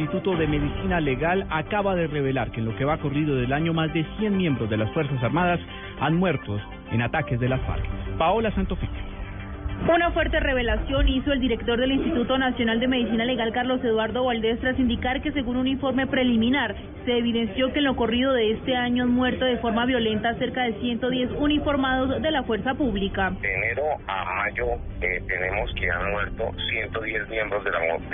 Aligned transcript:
El 0.00 0.04
Instituto 0.04 0.34
de 0.34 0.46
Medicina 0.46 0.98
Legal 0.98 1.46
acaba 1.50 1.94
de 1.94 2.06
revelar 2.06 2.50
que 2.52 2.60
en 2.60 2.64
lo 2.64 2.74
que 2.74 2.86
va 2.86 2.96
corrido 2.96 3.36
del 3.36 3.52
año 3.52 3.74
más 3.74 3.92
de 3.92 4.06
100 4.18 4.34
miembros 4.34 4.70
de 4.70 4.78
las 4.78 4.90
Fuerzas 4.92 5.22
Armadas 5.22 5.60
han 6.00 6.16
muerto 6.16 6.58
en 6.90 7.02
ataques 7.02 7.38
de 7.38 7.50
las 7.50 7.60
FARC. 7.66 7.84
Paola 8.16 8.50
Santoficio. 8.52 9.10
Una 9.86 10.10
fuerte 10.12 10.40
revelación 10.40 11.06
hizo 11.06 11.32
el 11.32 11.40
director 11.40 11.78
del 11.78 11.92
Instituto 11.92 12.38
Nacional 12.38 12.80
de 12.80 12.88
Medicina 12.88 13.26
Legal, 13.26 13.52
Carlos 13.52 13.84
Eduardo 13.84 14.24
Valdés, 14.24 14.58
tras 14.60 14.78
indicar 14.78 15.20
que 15.20 15.32
según 15.32 15.58
un 15.58 15.66
informe 15.66 16.06
preliminar, 16.06 16.74
se 17.04 17.18
evidenció 17.18 17.70
que 17.72 17.80
en 17.80 17.84
lo 17.84 17.94
corrido 17.94 18.32
de 18.32 18.52
este 18.52 18.76
año 18.76 19.04
han 19.04 19.10
muerto 19.10 19.44
de 19.44 19.58
forma 19.58 19.84
violenta 19.84 20.34
cerca 20.36 20.62
de 20.62 20.80
110 20.80 21.32
uniformados 21.32 22.22
de 22.22 22.30
la 22.30 22.42
fuerza 22.44 22.72
pública. 22.72 23.34
Enero 23.80 23.98
a 24.06 24.24
mayo 24.36 24.66
eh, 25.00 25.22
tenemos 25.26 25.72
que 25.74 25.90
han 25.90 26.10
muerto 26.10 26.52
110 26.70 27.28
miembros 27.28 27.64
de 27.64 27.70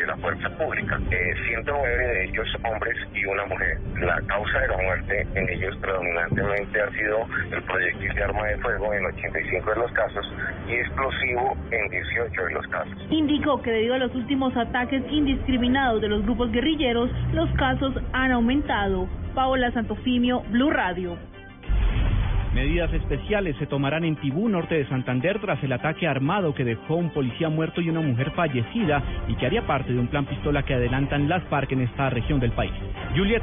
la, 0.07 0.17
fuerza 0.17 0.49
pública, 0.57 0.99
eh, 1.11 1.35
109 1.49 2.07
de 2.07 2.25
ellos 2.25 2.47
hombres 2.65 2.97
y 3.15 3.25
una 3.25 3.45
mujer. 3.47 3.79
La 4.01 4.21
causa 4.27 4.61
de 4.61 4.69
la 4.69 4.77
muerte 4.77 5.27
en 5.35 5.49
ellos 5.49 5.77
predominantemente 5.79 6.81
ha 6.81 6.91
sido 6.93 7.27
el 7.53 7.63
proyectil 7.63 8.15
de 8.15 8.23
arma 8.23 8.47
de 8.47 8.59
fuego 8.59 8.93
en 8.95 9.07
85 9.07 9.71
de 9.71 9.77
los 9.77 9.93
casos 9.93 10.33
y 10.69 10.75
explosivo 10.75 11.57
en 11.71 11.89
18 11.91 12.45
de 12.45 12.51
los 12.53 12.67
casos. 12.69 12.95
Indicó 13.11 13.61
que 13.63 13.71
debido 13.71 13.95
a 13.95 13.99
los 13.99 14.15
últimos 14.15 14.57
ataques 14.57 15.03
indiscriminados 15.11 16.01
de 16.01 16.09
los 16.09 16.23
grupos 16.23 16.51
guerrilleros, 16.53 17.11
los 17.33 17.51
casos 17.57 17.95
han 18.13 18.33
aumentado. 18.33 19.09
Paola 19.35 19.71
Santofimio, 19.73 20.43
Blue 20.51 20.71
Radio. 20.71 21.19
Medidas 22.57 22.91
especiales 22.95 23.55
se 23.59 23.67
tomarán 23.67 24.03
en 24.05 24.17
Tibú, 24.17 24.49
norte 24.49 24.77
de 24.77 24.89
Santander, 24.89 25.39
tras 25.43 25.63
el 25.63 25.75
ataque 25.75 26.09
armado 26.09 26.55
que 26.55 26.65
dejó 26.65 26.97
un 26.97 27.11
policía 27.11 27.51
muerto 27.51 27.83
y 27.83 27.91
una 27.91 28.01
mujer 28.01 28.31
fallecida 28.31 29.03
y 29.29 29.35
que 29.35 29.45
haría 29.45 29.67
parte 29.67 29.93
de 29.93 30.01
un 30.01 30.07
plan 30.07 30.25
pistola 30.25 30.63
que 30.63 30.73
adelantan 30.73 31.29
las 31.29 31.45
FARC 31.51 31.73
en 31.73 31.83
esta 31.83 32.09
región 32.09 32.41
del 32.41 32.53
país. 32.53 32.73
Juliet 33.15 33.43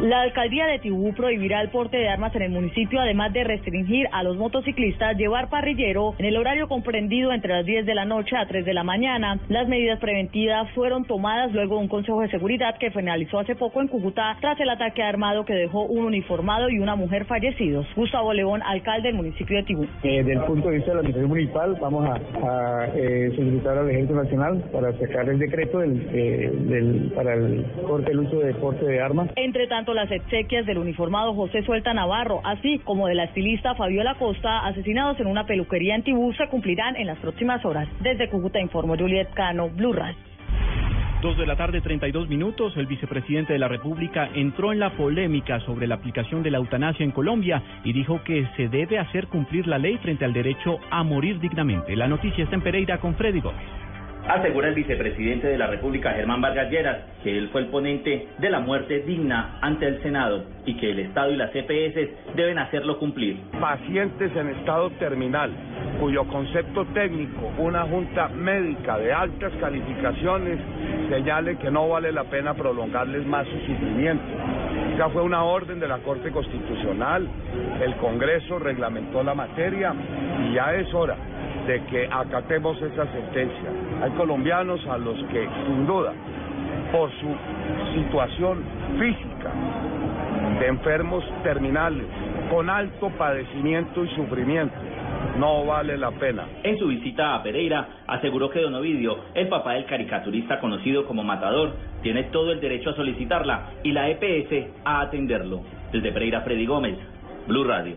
la 0.00 0.20
alcaldía 0.20 0.66
de 0.66 0.78
Tibú 0.78 1.12
prohibirá 1.12 1.60
el 1.60 1.70
porte 1.70 1.96
de 1.96 2.08
armas 2.08 2.34
en 2.36 2.42
el 2.42 2.50
municipio, 2.50 3.00
además 3.00 3.32
de 3.32 3.42
restringir 3.42 4.06
a 4.12 4.22
los 4.22 4.36
motociclistas 4.36 5.16
llevar 5.16 5.50
parrillero 5.50 6.14
en 6.18 6.26
el 6.26 6.36
horario 6.36 6.68
comprendido 6.68 7.32
entre 7.32 7.52
las 7.52 7.66
10 7.66 7.84
de 7.84 7.94
la 7.96 8.04
noche 8.04 8.36
a 8.36 8.46
3 8.46 8.64
de 8.64 8.74
la 8.74 8.84
mañana. 8.84 9.40
Las 9.48 9.66
medidas 9.66 9.98
preventivas 9.98 10.70
fueron 10.70 11.04
tomadas 11.04 11.52
luego 11.52 11.76
de 11.76 11.82
un 11.82 11.88
consejo 11.88 12.20
de 12.20 12.30
seguridad 12.30 12.78
que 12.78 12.92
finalizó 12.92 13.40
hace 13.40 13.56
poco 13.56 13.80
en 13.80 13.88
Cúcuta 13.88 14.36
tras 14.40 14.60
el 14.60 14.70
ataque 14.70 15.02
armado 15.02 15.44
que 15.44 15.54
dejó 15.54 15.82
un 15.86 16.04
uniformado 16.04 16.68
y 16.68 16.78
una 16.78 16.94
mujer 16.94 17.24
fallecidos. 17.24 17.86
Gustavo 17.96 18.32
León, 18.32 18.62
alcalde 18.64 19.08
del 19.08 19.16
municipio 19.16 19.56
de 19.56 19.62
Tibú. 19.64 19.84
Eh, 20.04 20.22
desde 20.22 20.34
el 20.34 20.40
punto 20.42 20.68
de 20.68 20.76
vista 20.76 20.90
de 20.90 20.94
la 20.94 21.00
administración 21.00 21.28
municipal, 21.28 21.76
vamos 21.80 22.08
a, 22.08 22.86
eh, 22.94 23.32
solicitar 23.34 23.76
al 23.76 23.90
Ejército 23.90 24.14
Nacional 24.14 24.62
para 24.72 24.92
sacar 24.92 25.28
el 25.28 25.38
decreto 25.40 25.82
eh, 25.82 25.88
del, 25.88 27.12
para 27.16 27.34
el 27.34 27.64
corte 27.84 28.10
del 28.10 28.20
uso 28.20 28.38
de 28.38 28.54
porte 28.54 28.84
de 28.86 29.00
armas. 29.00 29.28
Entre 29.34 29.66
tanto, 29.66 29.87
las 29.94 30.10
exequias 30.10 30.66
del 30.66 30.78
uniformado 30.78 31.34
José 31.34 31.62
Suelta 31.62 31.94
Navarro, 31.94 32.40
así 32.44 32.78
como 32.80 33.06
de 33.06 33.14
la 33.14 33.24
estilista 33.24 33.74
Fabiola 33.74 34.14
Costa, 34.14 34.66
asesinados 34.66 35.18
en 35.20 35.26
una 35.26 35.46
peluquería 35.46 35.94
en 35.94 36.02
Tibú, 36.02 36.32
se 36.34 36.48
cumplirán 36.48 36.96
en 36.96 37.06
las 37.06 37.18
próximas 37.18 37.64
horas. 37.64 37.88
Desde 38.00 38.28
Cúcuta 38.28 38.60
informó 38.60 38.96
Juliet 38.96 39.30
Cano, 39.34 39.68
Blue 39.68 39.92
Radio. 39.92 40.16
Dos 41.20 41.36
de 41.36 41.46
la 41.46 41.56
tarde, 41.56 41.80
32 41.80 42.28
minutos. 42.28 42.76
El 42.76 42.86
vicepresidente 42.86 43.52
de 43.52 43.58
la 43.58 43.66
República 43.66 44.30
entró 44.34 44.72
en 44.72 44.78
la 44.78 44.90
polémica 44.90 45.58
sobre 45.60 45.88
la 45.88 45.96
aplicación 45.96 46.44
de 46.44 46.52
la 46.52 46.58
eutanasia 46.58 47.04
en 47.04 47.10
Colombia 47.10 47.60
y 47.82 47.92
dijo 47.92 48.22
que 48.22 48.46
se 48.56 48.68
debe 48.68 49.00
hacer 49.00 49.26
cumplir 49.26 49.66
la 49.66 49.78
ley 49.78 49.96
frente 49.98 50.24
al 50.24 50.32
derecho 50.32 50.78
a 50.90 51.02
morir 51.02 51.40
dignamente. 51.40 51.96
La 51.96 52.06
noticia 52.06 52.44
está 52.44 52.54
en 52.54 52.62
Pereira 52.62 52.98
con 52.98 53.16
Freddy 53.16 53.40
Gómez 53.40 53.66
asegura 54.28 54.68
el 54.68 54.74
vicepresidente 54.74 55.46
de 55.46 55.58
la 55.58 55.66
República, 55.66 56.12
Germán 56.12 56.42
Vargas 56.42 56.70
Lleras, 56.70 56.98
que 57.22 57.36
él 57.36 57.48
fue 57.50 57.62
el 57.62 57.68
ponente 57.68 58.28
de 58.38 58.50
la 58.50 58.60
muerte 58.60 59.00
digna 59.00 59.58
ante 59.62 59.86
el 59.86 60.02
Senado 60.02 60.44
y 60.66 60.76
que 60.76 60.90
el 60.90 60.98
Estado 61.00 61.32
y 61.32 61.36
las 61.36 61.50
EPS 61.54 62.34
deben 62.36 62.58
hacerlo 62.58 62.98
cumplir. 62.98 63.38
Pacientes 63.58 64.30
en 64.36 64.48
estado 64.48 64.90
terminal, 64.90 65.50
cuyo 65.98 66.24
concepto 66.24 66.84
técnico, 66.86 67.50
una 67.58 67.84
junta 67.84 68.28
médica 68.28 68.98
de 68.98 69.12
altas 69.12 69.52
calificaciones, 69.60 70.58
señale 71.08 71.56
que 71.56 71.70
no 71.70 71.88
vale 71.88 72.12
la 72.12 72.24
pena 72.24 72.54
prolongarles 72.54 73.26
más 73.26 73.46
su 73.46 73.58
sufrimiento. 73.60 74.24
Ya 74.98 75.08
fue 75.08 75.22
una 75.22 75.44
orden 75.44 75.80
de 75.80 75.88
la 75.88 75.98
Corte 75.98 76.30
Constitucional, 76.30 77.26
el 77.82 77.96
Congreso 77.96 78.58
reglamentó 78.58 79.22
la 79.22 79.34
materia 79.34 79.94
y 80.44 80.54
ya 80.54 80.74
es 80.74 80.92
hora 80.92 81.16
de 81.68 81.84
que 81.84 82.08
acatemos 82.10 82.80
esa 82.80 83.06
sentencia. 83.12 83.70
Hay 84.02 84.10
colombianos 84.12 84.84
a 84.86 84.96
los 84.96 85.16
que, 85.24 85.46
sin 85.66 85.86
duda, 85.86 86.14
por 86.90 87.10
su 87.10 87.36
situación 87.94 88.64
física, 88.98 89.52
de 90.58 90.66
enfermos 90.66 91.22
terminales, 91.42 92.06
con 92.50 92.70
alto 92.70 93.10
padecimiento 93.10 94.02
y 94.02 94.08
sufrimiento, 94.16 94.74
no 95.36 95.66
vale 95.66 95.98
la 95.98 96.10
pena. 96.12 96.46
En 96.62 96.78
su 96.78 96.86
visita 96.88 97.34
a 97.34 97.42
Pereira, 97.42 97.86
aseguró 98.06 98.48
que 98.48 98.62
Don 98.62 98.74
Ovidio, 98.74 99.18
el 99.34 99.48
papá 99.48 99.74
del 99.74 99.84
caricaturista 99.84 100.60
conocido 100.60 101.04
como 101.04 101.22
Matador, 101.22 101.76
tiene 102.02 102.24
todo 102.24 102.50
el 102.52 102.60
derecho 102.60 102.90
a 102.90 102.96
solicitarla 102.96 103.74
y 103.84 103.92
la 103.92 104.08
EPS 104.08 104.70
a 104.86 105.02
atenderlo. 105.02 105.60
Desde 105.92 106.12
Pereira, 106.12 106.40
Freddy 106.40 106.64
Gómez, 106.64 106.96
Blue 107.46 107.64
Radio. 107.64 107.96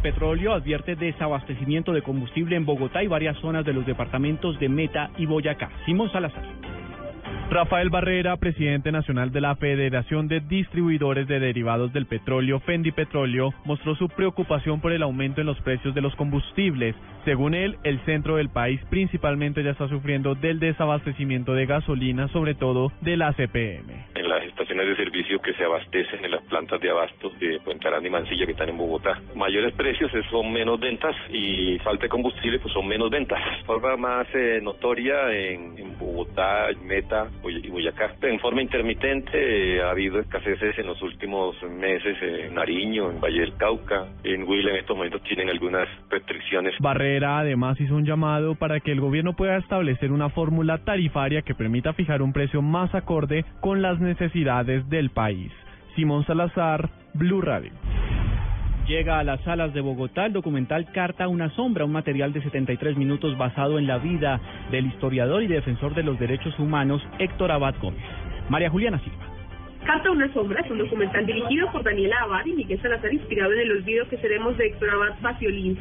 Petróleo 0.00 0.52
advierte 0.52 0.94
desabastecimiento 0.94 1.92
de 1.92 2.02
combustible 2.02 2.56
en 2.56 2.64
Bogotá 2.64 3.02
y 3.02 3.08
varias 3.08 3.36
zonas 3.38 3.64
de 3.64 3.72
los 3.72 3.84
departamentos 3.84 4.58
de 4.60 4.68
Meta 4.68 5.10
y 5.18 5.26
Boyacá. 5.26 5.70
Simón 5.84 6.10
Salazar. 6.12 6.44
Rafael 7.50 7.90
Barrera, 7.90 8.36
presidente 8.36 8.90
nacional 8.90 9.30
de 9.30 9.40
la 9.40 9.54
Federación 9.56 10.28
de 10.28 10.40
Distribuidores 10.40 11.28
de 11.28 11.40
Derivados 11.40 11.92
del 11.92 12.06
Petróleo, 12.06 12.60
Fendi 12.60 12.92
Petróleo, 12.92 13.52
mostró 13.64 13.94
su 13.96 14.08
preocupación 14.08 14.80
por 14.80 14.92
el 14.92 15.02
aumento 15.02 15.40
en 15.40 15.46
los 15.46 15.60
precios 15.60 15.94
de 15.94 16.00
los 16.00 16.14
combustibles. 16.16 16.96
Según 17.24 17.54
él, 17.54 17.76
el 17.84 18.00
centro 18.06 18.36
del 18.36 18.48
país 18.48 18.80
principalmente 18.90 19.62
ya 19.62 19.70
está 19.70 19.88
sufriendo 19.88 20.34
del 20.34 20.58
desabastecimiento 20.58 21.52
de 21.52 21.66
gasolina, 21.66 22.28
sobre 22.28 22.54
todo 22.54 22.92
de 23.02 23.16
la 23.16 23.32
CPM. 23.32 23.93
Las 24.34 24.46
estaciones 24.46 24.88
de 24.88 24.96
servicio 24.96 25.40
que 25.40 25.54
se 25.54 25.62
abastecen 25.62 26.24
en 26.24 26.32
las 26.32 26.42
plantas 26.46 26.80
de 26.80 26.90
abasto 26.90 27.30
de 27.38 27.60
Puente 27.60 27.86
Aranda 27.86 28.08
y 28.08 28.10
Mansilla 28.10 28.46
que 28.46 28.50
están 28.50 28.68
en 28.68 28.76
Bogotá. 28.76 29.20
Mayores 29.36 29.72
precios 29.74 30.10
son 30.28 30.52
menos 30.52 30.80
ventas 30.80 31.14
y 31.30 31.78
falta 31.78 32.02
de 32.02 32.08
combustible 32.08 32.58
pues 32.58 32.74
son 32.74 32.88
menos 32.88 33.10
ventas. 33.10 33.38
De 33.60 33.64
forma 33.64 33.96
más 33.96 34.26
eh, 34.34 34.58
notoria 34.60 35.32
en, 35.32 35.78
en 35.78 35.96
Bogotá, 35.96 36.66
Meta, 36.82 37.28
y 37.44 37.68
Boyacá. 37.68 38.16
En 38.22 38.40
forma 38.40 38.60
intermitente 38.60 39.76
eh, 39.76 39.82
ha 39.82 39.90
habido 39.90 40.18
escaseces 40.18 40.76
en 40.78 40.86
los 40.86 41.00
últimos 41.00 41.54
meses 41.62 42.16
en 42.20 42.54
Nariño, 42.54 43.12
en 43.12 43.20
Valle 43.20 43.40
del 43.40 43.56
Cauca, 43.56 44.08
en 44.24 44.42
Huila 44.42 44.70
en 44.70 44.76
estos 44.78 44.96
momentos 44.96 45.22
tienen 45.22 45.48
algunas 45.48 45.88
restricciones. 46.10 46.74
Barrera 46.80 47.38
además 47.38 47.80
hizo 47.80 47.94
un 47.94 48.04
llamado 48.04 48.56
para 48.56 48.80
que 48.80 48.90
el 48.90 49.00
gobierno 49.00 49.34
pueda 49.34 49.58
establecer 49.58 50.10
una 50.10 50.28
fórmula 50.28 50.78
tarifaria 50.78 51.42
que 51.42 51.54
permita 51.54 51.92
fijar 51.92 52.20
un 52.20 52.32
precio 52.32 52.62
más 52.62 52.92
acorde 52.96 53.44
con 53.60 53.80
las 53.80 54.00
necesidades 54.00 54.23
del 54.88 55.10
país. 55.10 55.52
Simón 55.94 56.24
Salazar, 56.24 56.88
Blue 57.12 57.42
Radio. 57.42 57.72
Llega 58.86 59.18
a 59.18 59.24
las 59.24 59.40
salas 59.42 59.72
de 59.74 59.80
Bogotá 59.80 60.26
el 60.26 60.32
documental 60.32 60.90
Carta 60.92 61.28
una 61.28 61.50
sombra, 61.50 61.84
un 61.84 61.92
material 61.92 62.32
de 62.32 62.42
73 62.42 62.96
minutos 62.96 63.36
basado 63.36 63.78
en 63.78 63.86
la 63.86 63.98
vida 63.98 64.40
del 64.70 64.86
historiador 64.86 65.42
y 65.42 65.46
defensor 65.46 65.94
de 65.94 66.02
los 66.02 66.18
derechos 66.18 66.58
humanos 66.58 67.02
Héctor 67.18 67.50
Abad 67.52 67.74
Gómez. 67.80 68.04
María 68.48 68.70
Juliana 68.70 68.98
Silva. 69.00 69.33
Carta 69.84 70.10
una 70.10 70.32
sombra 70.32 70.62
es 70.62 70.70
un 70.70 70.78
documental 70.78 71.26
dirigido 71.26 71.70
por 71.70 71.82
Daniela 71.82 72.16
Abad 72.22 72.46
y 72.46 72.52
Miguel 72.54 72.80
Salazar 72.80 73.12
inspirado 73.12 73.52
en 73.52 73.60
el 73.60 73.72
olvido 73.72 74.08
que 74.08 74.16
seremos 74.16 74.56
de 74.56 74.68
Héctor 74.68 74.88
Abad. 74.90 75.14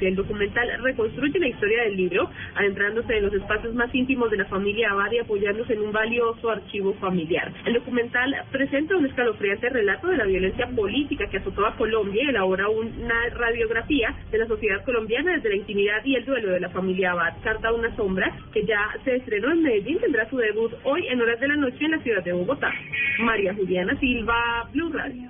El 0.02 0.16
documental 0.16 0.70
reconstruye 0.82 1.40
la 1.40 1.48
historia 1.48 1.84
del 1.84 1.96
libro, 1.96 2.30
adentrándose 2.56 3.16
en 3.16 3.24
los 3.24 3.34
espacios 3.34 3.74
más 3.74 3.94
íntimos 3.96 4.30
de 4.30 4.38
la 4.38 4.46
familia 4.46 4.92
Abad 4.92 5.12
y 5.12 5.20
apoyándose 5.20 5.74
en 5.74 5.84
un 5.84 5.94
valioso 5.94 6.50
archivo 6.50 6.94
familiar. 6.96 7.54
El 7.66 7.76
documental 7.76 8.36
presenta 8.52 8.98
un 8.98 9.06
escalofriante 9.06 9.70
relato 9.70 10.08
de 10.08 10.18
la 10.18 10.26
violencia 10.26 10.68
política 10.68 11.28
que 11.28 11.38
azotó 11.38 11.66
a 11.66 11.78
Colombia 11.78 12.24
y 12.26 12.30
elabora 12.30 12.68
una 12.68 13.30
radiografía 13.30 14.14
de 14.32 14.38
la 14.38 14.48
sociedad 14.48 14.84
colombiana 14.84 15.34
desde 15.34 15.50
la 15.50 15.56
intimidad 15.56 16.04
y 16.04 16.16
el 16.16 16.26
duelo 16.26 16.52
de 16.52 16.60
la 16.60 16.70
familia 16.70 17.12
Abad. 17.12 17.36
Carta 17.42 17.72
una 17.72 17.96
sombra, 17.96 18.36
que 18.52 18.66
ya 18.66 18.90
se 19.06 19.16
estrenó 19.16 19.52
en 19.52 19.64
Medellín, 19.64 20.00
tendrá 20.00 20.30
su 20.30 20.38
debut 20.38 20.74
hoy 20.84 21.08
en 21.08 21.22
horas 21.22 21.40
de 21.40 21.48
la 21.48 21.56
noche 21.56 21.86
en 21.86 21.92
la 21.92 22.00
ciudad 22.00 22.24
de 22.24 22.34
Bogotá. 22.34 22.72
María 23.20 23.54
Juliana 23.54 23.93
Silva, 24.00 24.70
Blue 24.72 24.92
Radio. 24.92 25.30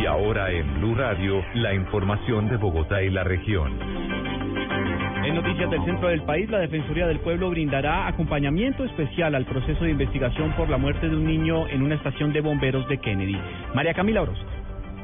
Y 0.00 0.06
ahora 0.06 0.50
en 0.50 0.74
Blue 0.80 0.94
Radio, 0.94 1.44
la 1.54 1.74
información 1.74 2.48
de 2.48 2.56
Bogotá 2.56 3.02
y 3.02 3.10
la 3.10 3.24
región. 3.24 3.78
En 5.24 5.34
noticias 5.34 5.70
del 5.70 5.84
centro 5.84 6.08
del 6.08 6.22
país, 6.22 6.48
la 6.48 6.58
Defensoría 6.58 7.06
del 7.06 7.20
Pueblo 7.20 7.50
brindará 7.50 8.06
acompañamiento 8.06 8.84
especial 8.84 9.34
al 9.34 9.44
proceso 9.44 9.84
de 9.84 9.90
investigación 9.90 10.52
por 10.56 10.68
la 10.70 10.78
muerte 10.78 11.08
de 11.08 11.16
un 11.16 11.26
niño 11.26 11.68
en 11.68 11.82
una 11.82 11.96
estación 11.96 12.32
de 12.32 12.40
bomberos 12.40 12.88
de 12.88 12.98
Kennedy. 12.98 13.38
María 13.74 13.94
Camila 13.94 14.22
Orozco. 14.22 14.59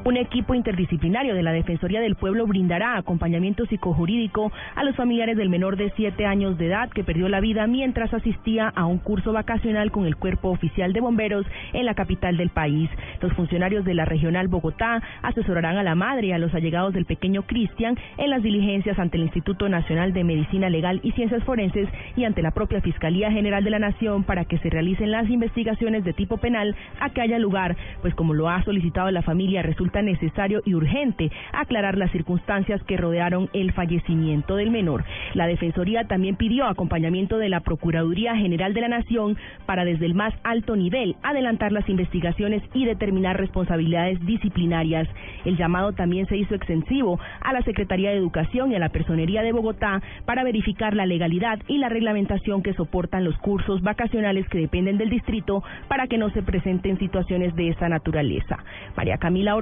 Un 0.07 0.15
equipo 0.15 0.55
interdisciplinario 0.55 1.35
de 1.35 1.43
la 1.43 1.51
Defensoría 1.51 1.99
del 1.99 2.15
Pueblo 2.15 2.47
brindará 2.47 2.95
acompañamiento 2.95 3.65
psicojurídico 3.65 4.53
a 4.73 4.85
los 4.85 4.95
familiares 4.95 5.35
del 5.35 5.49
menor 5.49 5.75
de 5.75 5.91
siete 5.97 6.25
años 6.25 6.57
de 6.57 6.67
edad 6.67 6.89
que 6.91 7.03
perdió 7.03 7.27
la 7.27 7.41
vida 7.41 7.67
mientras 7.67 8.13
asistía 8.13 8.69
a 8.69 8.85
un 8.85 8.99
curso 8.99 9.33
vacacional 9.33 9.91
con 9.91 10.05
el 10.05 10.15
Cuerpo 10.15 10.47
Oficial 10.47 10.93
de 10.93 11.01
Bomberos 11.01 11.45
en 11.73 11.85
la 11.85 11.93
capital 11.93 12.37
del 12.37 12.51
país. 12.51 12.89
Los 13.19 13.33
funcionarios 13.33 13.83
de 13.83 13.95
la 13.95 14.05
Regional 14.05 14.47
Bogotá 14.47 15.03
asesorarán 15.23 15.75
a 15.75 15.83
la 15.83 15.95
madre 15.95 16.27
y 16.27 16.31
a 16.31 16.37
los 16.37 16.53
allegados 16.53 16.93
del 16.93 17.03
pequeño 17.03 17.41
Cristian 17.41 17.97
en 18.17 18.29
las 18.29 18.41
diligencias 18.41 18.97
ante 18.99 19.17
el 19.17 19.23
Instituto 19.23 19.67
Nacional 19.67 20.13
de 20.13 20.23
Medicina 20.23 20.69
Legal 20.69 21.01
y 21.03 21.11
Ciencias 21.11 21.43
Forenses 21.43 21.89
y 22.15 22.23
ante 22.23 22.41
la 22.41 22.51
propia 22.51 22.79
Fiscalía 22.79 23.29
General 23.29 23.61
de 23.61 23.71
la 23.71 23.79
Nación 23.79 24.23
para 24.23 24.45
que 24.45 24.57
se 24.59 24.69
realicen 24.69 25.11
las 25.11 25.29
investigaciones 25.29 26.05
de 26.05 26.13
tipo 26.13 26.37
penal 26.37 26.77
a 27.01 27.09
que 27.09 27.19
haya 27.19 27.39
lugar, 27.39 27.75
pues 28.01 28.15
como 28.15 28.33
lo 28.33 28.47
ha 28.47 28.63
solicitado 28.63 29.11
la 29.11 29.21
familia, 29.21 29.63
resulta 29.63 29.96
necesario 30.01 30.61
y 30.65 30.73
urgente 30.73 31.31
aclarar 31.53 31.97
las 31.97 32.11
circunstancias 32.11 32.81
que 32.83 32.97
rodearon 32.97 33.49
el 33.53 33.71
fallecimiento 33.73 34.55
del 34.55 34.71
menor. 34.71 35.03
La 35.33 35.47
Defensoría 35.47 36.07
también 36.07 36.35
pidió 36.35 36.65
acompañamiento 36.65 37.37
de 37.37 37.49
la 37.49 37.61
Procuraduría 37.61 38.35
General 38.35 38.73
de 38.73 38.81
la 38.81 38.87
Nación 38.87 39.37
para 39.65 39.85
desde 39.85 40.05
el 40.05 40.13
más 40.13 40.33
alto 40.43 40.75
nivel 40.75 41.15
adelantar 41.23 41.71
las 41.71 41.87
investigaciones 41.89 42.63
y 42.73 42.85
determinar 42.85 43.37
responsabilidades 43.37 44.23
disciplinarias. 44.25 45.07
El 45.45 45.57
llamado 45.57 45.93
también 45.93 46.27
se 46.27 46.37
hizo 46.37 46.55
extensivo 46.55 47.19
a 47.41 47.53
la 47.53 47.61
Secretaría 47.61 48.11
de 48.11 48.17
Educación 48.17 48.71
y 48.71 48.75
a 48.75 48.79
la 48.79 48.89
Personería 48.89 49.41
de 49.41 49.51
Bogotá 49.51 50.01
para 50.25 50.43
verificar 50.43 50.95
la 50.95 51.05
legalidad 51.05 51.59
y 51.67 51.77
la 51.77 51.89
reglamentación 51.89 52.61
que 52.61 52.73
soportan 52.73 53.23
los 53.23 53.37
cursos 53.37 53.81
vacacionales 53.81 54.47
que 54.49 54.59
dependen 54.59 54.97
del 54.97 55.09
distrito 55.09 55.63
para 55.87 56.07
que 56.07 56.17
no 56.17 56.29
se 56.31 56.43
presenten 56.43 56.97
situaciones 56.99 57.55
de 57.55 57.69
esta 57.69 57.89
naturaleza. 57.89 58.57
María 58.95 59.17
Camila 59.17 59.55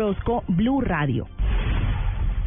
Blue 0.47 0.81
Radio. 0.81 1.27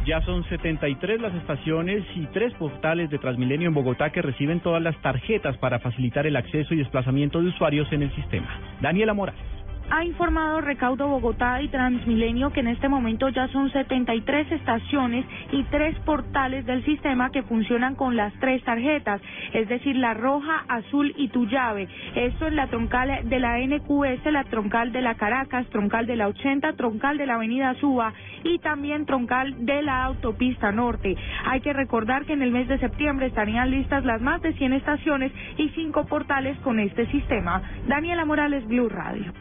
Ya 0.05 0.21
son 0.21 0.43
73 0.45 1.21
las 1.21 1.33
estaciones 1.35 2.03
y 2.15 2.25
tres 2.27 2.53
portales 2.55 3.09
de 3.09 3.19
Transmilenio 3.19 3.67
en 3.67 3.73
Bogotá 3.73 4.11
que 4.11 4.21
reciben 4.21 4.59
todas 4.59 4.81
las 4.81 4.99
tarjetas 5.01 5.57
para 5.57 5.79
facilitar 5.79 6.25
el 6.25 6.35
acceso 6.35 6.73
y 6.73 6.77
desplazamiento 6.77 7.41
de 7.41 7.49
usuarios 7.49 7.91
en 7.91 8.03
el 8.03 8.15
sistema. 8.15 8.47
Daniela 8.81 9.13
Morales 9.13 9.58
ha 9.91 10.05
informado 10.05 10.61
Recaudo 10.61 11.07
Bogotá 11.07 11.61
y 11.61 11.67
Transmilenio 11.67 12.51
que 12.51 12.59
en 12.59 12.67
este 12.67 12.87
momento 12.89 13.29
ya 13.29 13.47
son 13.47 13.71
73 13.71 14.51
estaciones 14.51 15.25
y 15.51 15.63
tres 15.63 15.97
portales 15.99 16.65
del 16.65 16.83
sistema 16.85 17.31
que 17.31 17.43
funcionan 17.43 17.95
con 17.95 18.15
las 18.15 18.33
tres 18.39 18.63
tarjetas, 18.63 19.21
es 19.53 19.67
decir, 19.67 19.95
la 19.95 20.13
roja, 20.13 20.63
azul 20.67 21.13
y 21.17 21.29
tu 21.29 21.47
llave. 21.47 21.87
Esto 22.15 22.47
es 22.47 22.53
la 22.53 22.67
troncal 22.67 23.27
de 23.27 23.39
la 23.39 23.57
NQS, 23.59 24.25
la 24.31 24.43
troncal 24.43 24.91
de 24.91 25.01
la 25.01 25.15
Caracas, 25.15 25.67
troncal 25.67 26.05
de 26.05 26.15
la 26.15 26.27
80, 26.27 26.73
troncal 26.73 27.17
de 27.17 27.25
la 27.25 27.35
Avenida 27.35 27.73
Suba 27.75 28.13
y 28.43 28.59
también 28.59 29.05
troncal 29.05 29.65
de 29.65 29.81
la 29.81 30.03
Autopista 30.05 30.71
Norte. 30.71 31.15
Hay 31.45 31.61
que 31.61 31.73
recordar 31.73 32.25
que 32.25 32.33
en 32.33 32.43
el 32.43 32.51
mes 32.51 32.67
de 32.67 32.79
septiembre 32.79 33.27
estarían 33.27 33.71
listas 33.71 34.05
las 34.05 34.21
más 34.21 34.41
de 34.41 34.53
100 34.53 34.73
estaciones 34.73 35.31
y 35.57 35.69
cinco 35.69 36.05
portales 36.05 36.57
con 36.59 36.79
este 36.79 37.07
sistema. 37.07 37.61
Daniela 37.87 38.25
Morales, 38.25 38.67
Blue 38.67 38.89
Radio. 38.89 39.33